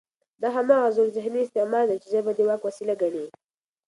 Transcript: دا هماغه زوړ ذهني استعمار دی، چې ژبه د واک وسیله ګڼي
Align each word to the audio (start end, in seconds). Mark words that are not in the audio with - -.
دا 0.41 0.47
هماغه 0.57 0.89
زوړ 0.95 1.07
ذهني 1.17 1.41
استعمار 1.43 1.85
دی، 1.89 1.97
چې 2.03 2.07
ژبه 2.13 2.31
د 2.35 2.39
واک 2.47 2.61
وسیله 2.65 2.93
ګڼي 3.01 3.25